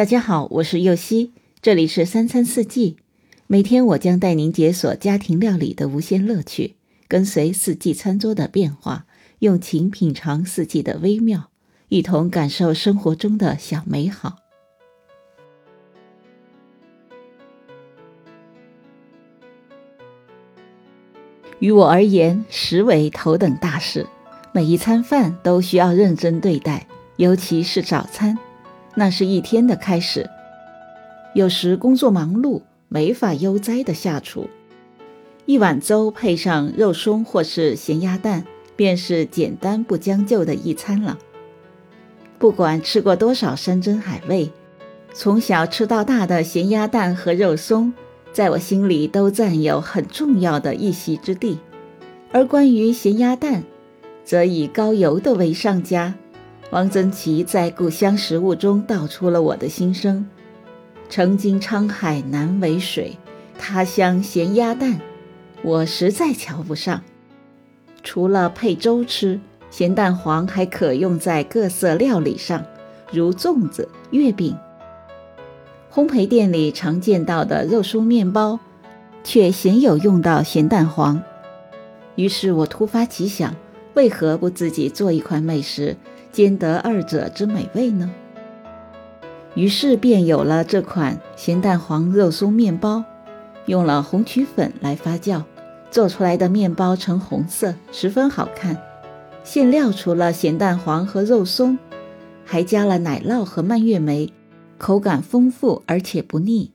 [0.00, 2.96] 大家好，我是右希，这里是三餐四季。
[3.46, 6.76] 每天我将带您解锁家庭料理的无限乐趣，
[7.06, 9.04] 跟随四季餐桌的变化，
[9.40, 11.50] 用情品尝四季的微妙，
[11.90, 14.36] 一同感受生活中的小美好。
[21.58, 24.06] 于我而言，食为头等大事，
[24.54, 26.86] 每一餐饭都需要认真对待，
[27.16, 28.38] 尤其是早餐。
[29.00, 30.28] 那是一天的开始，
[31.32, 34.46] 有时工作忙碌，没法悠哉的下厨。
[35.46, 38.44] 一碗粥配上肉松或是咸鸭蛋，
[38.76, 41.16] 便是简单不将就的一餐了。
[42.38, 44.50] 不管吃过多少山珍海味，
[45.14, 47.94] 从小吃到大的咸鸭蛋和肉松，
[48.34, 51.58] 在我心里都占有很重要的一席之地。
[52.32, 53.64] 而关于咸鸭蛋，
[54.26, 56.16] 则以高油的为上佳。
[56.70, 60.28] 汪曾祺在《故乡食物》中道出了我的心声
[61.10, 63.18] ：“曾经沧海难为水，
[63.58, 65.00] 他乡咸鸭蛋，
[65.62, 67.02] 我实在瞧不上。
[68.04, 72.64] 除了配粥吃，咸蛋黄还可用在各色料理上，
[73.10, 74.56] 如粽子、月饼。
[75.92, 78.60] 烘焙店里常见到的肉松面包，
[79.24, 81.20] 却鲜有用到咸蛋黄。
[82.14, 83.56] 于是我突发奇想，
[83.94, 85.96] 为何不自己做一款美食？”
[86.32, 88.10] 兼得二者之美味呢？
[89.54, 93.04] 于是便有了这款咸蛋黄肉松面包。
[93.66, 95.42] 用了红曲粉来发酵，
[95.90, 98.76] 做出来的面包呈红色，十分好看。
[99.44, 101.78] 馅料除了咸蛋黄和肉松，
[102.44, 104.32] 还加了奶酪和蔓越莓，
[104.78, 106.72] 口感丰富而且不腻。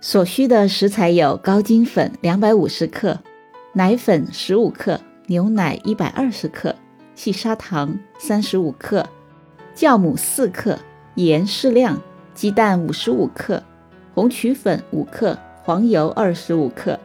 [0.00, 3.20] 所需的食材有高筋粉两百五十克、
[3.74, 6.74] 奶粉十五克、牛奶一百二十克。
[7.14, 9.06] 细砂糖三十五克，
[9.76, 10.78] 酵母四克，
[11.16, 12.00] 盐适量，
[12.34, 13.62] 鸡蛋五十五克，
[14.14, 16.98] 红曲粉五克，黄油二十五克。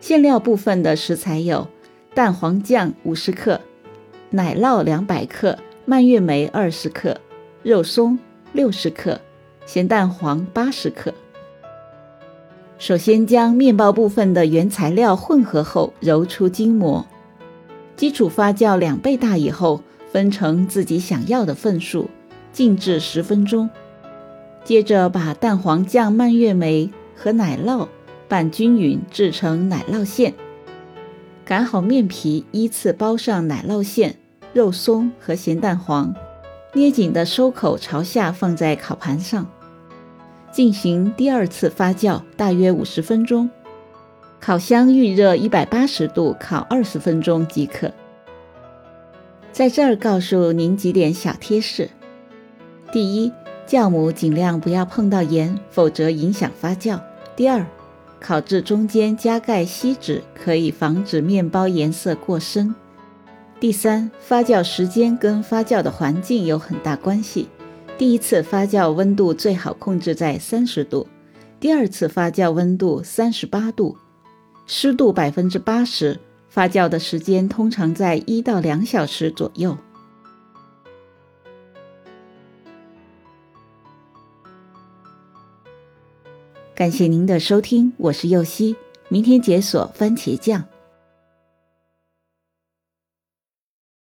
[0.00, 1.66] 馅料部分的食材有
[2.14, 3.60] 蛋黄酱五十克，
[4.30, 7.20] 奶酪两百克，蔓越莓二十克，
[7.62, 8.18] 肉松
[8.52, 9.20] 六十克，
[9.66, 11.12] 咸蛋黄八十克。
[12.78, 17.04] 首先将面包部分的原材料混合后揉出筋膜。
[17.96, 22.10] 基础发酵两倍大以后，分成自己想要的份数，
[22.52, 23.70] 静置十分钟。
[24.64, 27.88] 接着把蛋黄酱、蔓越莓和奶酪
[28.28, 30.34] 拌均匀，制成奶酪馅。
[31.44, 34.16] 擀好面皮，依次包上奶酪馅、
[34.52, 36.14] 肉松和咸蛋黄，
[36.74, 39.46] 捏紧的收口朝下放在烤盘上，
[40.52, 43.48] 进行第二次发酵，大约五十分钟。
[44.40, 47.90] 烤箱预热一百八十度，烤二十分钟即可。
[49.50, 51.88] 在这儿告诉您几点小贴士：
[52.92, 53.32] 第一，
[53.66, 57.00] 酵母尽量不要碰到盐，否则影响发酵；
[57.34, 57.66] 第二，
[58.20, 62.74] 烤至中间加盖锡纸，可以防止面包颜色过深；
[63.58, 67.48] 第三，发酵时间跟发酵的环境有很大关系。
[67.98, 71.06] 第一次发酵温度最好控制在三十度，
[71.58, 73.96] 第二次发酵温度三十八度。
[74.66, 76.18] 湿度百分之八十，
[76.48, 79.76] 发酵的时间通常在一到两小时左右。
[86.74, 88.76] 感谢您的收听，我是右希，
[89.08, 90.62] 明天解锁番茄酱。